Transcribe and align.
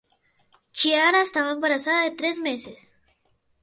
Chiara 0.71 1.21
estaba 1.21 1.51
embarazada 1.51 2.05
de 2.05 2.11
tres 2.15 2.39
meses. 2.39 2.95